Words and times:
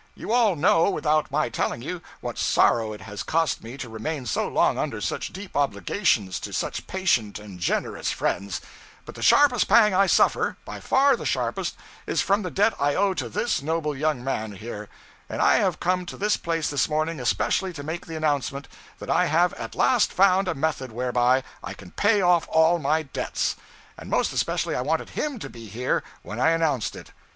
You 0.15 0.31
all 0.31 0.55
know, 0.55 0.89
without 0.89 1.29
my 1.29 1.49
telling 1.49 1.83
you, 1.83 2.01
what 2.21 2.39
sorrow 2.39 2.91
it 2.91 3.01
has 3.01 3.21
cost 3.21 3.61
me 3.63 3.77
to 3.77 3.87
remain 3.87 4.25
so 4.25 4.47
long 4.47 4.79
under 4.79 4.99
such 4.99 5.31
deep 5.31 5.55
obligations 5.55 6.39
to 6.39 6.51
such 6.53 6.87
patient 6.87 7.37
and 7.37 7.59
generous 7.59 8.09
friends; 8.09 8.61
but 9.05 9.13
the 9.13 9.21
sharpest 9.21 9.67
pang 9.67 9.93
I 9.93 10.07
suffer 10.07 10.57
by 10.65 10.79
far 10.79 11.15
the 11.15 11.27
sharpest 11.27 11.75
is 12.07 12.19
from 12.19 12.41
the 12.41 12.49
debt 12.49 12.73
I 12.79 12.95
owe 12.95 13.13
to 13.13 13.29
this 13.29 13.61
noble 13.61 13.95
young 13.95 14.23
man 14.23 14.53
here; 14.53 14.89
and 15.29 15.39
I 15.39 15.57
have 15.57 15.79
come 15.79 16.07
to 16.07 16.17
this 16.17 16.35
place 16.35 16.67
this 16.71 16.89
morning 16.89 17.19
especially 17.19 17.71
to 17.73 17.83
make 17.83 18.07
the 18.07 18.15
announcement 18.17 18.67
that 18.97 19.11
I 19.11 19.27
have 19.27 19.53
at 19.53 19.75
last 19.75 20.11
found 20.11 20.47
a 20.47 20.55
method 20.55 20.91
whereby 20.91 21.43
I 21.63 21.75
can 21.75 21.91
pay 21.91 22.21
off 22.21 22.47
all 22.49 22.79
my 22.79 23.03
debts! 23.03 23.55
And 23.99 24.09
most 24.09 24.33
especially 24.33 24.73
I 24.73 24.81
wanted 24.81 25.09
_him 25.09 25.37
_to 25.37 25.51
be 25.51 25.67
here 25.67 26.01
when 26.23 26.39
I 26.39 26.53
announced 26.53 26.95
it. 26.95 27.11